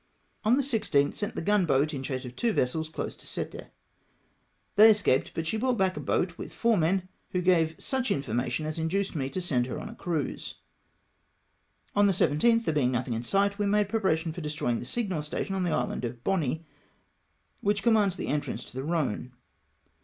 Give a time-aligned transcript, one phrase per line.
[0.43, 3.71] On the 16th sent the gun boat in chase of two vessels, close to Cette.
[4.75, 8.65] They escaped, but she brought back a boat with four men, who gave such information
[8.65, 10.55] as induced 'me to send her on a cruise.
[11.95, 15.21] On the 17th, there being nothing in sight, we made preparations for destroying the signal
[15.21, 16.65] station on the island of Boni,
[17.59, 19.29] which commands the entrance to the Ehone.